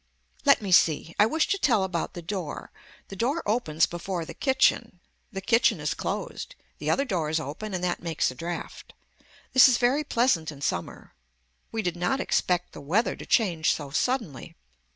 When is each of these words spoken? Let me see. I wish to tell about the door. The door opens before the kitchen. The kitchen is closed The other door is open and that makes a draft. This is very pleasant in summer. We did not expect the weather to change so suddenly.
Let 0.45 0.63
me 0.63 0.71
see. 0.71 1.13
I 1.19 1.27
wish 1.27 1.47
to 1.49 1.59
tell 1.59 1.83
about 1.83 2.15
the 2.15 2.23
door. 2.23 2.71
The 3.09 3.15
door 3.15 3.43
opens 3.45 3.85
before 3.85 4.25
the 4.25 4.33
kitchen. 4.33 4.99
The 5.31 5.41
kitchen 5.41 5.79
is 5.79 5.93
closed 5.93 6.55
The 6.79 6.89
other 6.89 7.05
door 7.05 7.29
is 7.29 7.39
open 7.39 7.75
and 7.75 7.83
that 7.83 8.01
makes 8.01 8.31
a 8.31 8.33
draft. 8.33 8.95
This 9.53 9.67
is 9.67 9.77
very 9.77 10.03
pleasant 10.03 10.51
in 10.51 10.61
summer. 10.61 11.13
We 11.71 11.83
did 11.83 11.95
not 11.95 12.19
expect 12.19 12.71
the 12.71 12.81
weather 12.81 13.15
to 13.15 13.27
change 13.27 13.73
so 13.75 13.91
suddenly. 13.91 14.55